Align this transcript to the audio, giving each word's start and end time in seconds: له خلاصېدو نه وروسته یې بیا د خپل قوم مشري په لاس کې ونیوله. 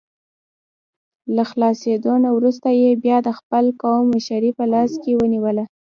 له 1.35 1.43
خلاصېدو 1.51 2.13
نه 2.23 2.29
وروسته 2.37 2.67
یې 2.81 2.89
بیا 3.03 3.17
د 3.27 3.29
خپل 3.39 3.65
قوم 3.81 4.03
مشري 4.15 4.51
په 4.57 4.63
لاس 4.73 4.91
کې 5.03 5.11
ونیوله. 5.21 5.63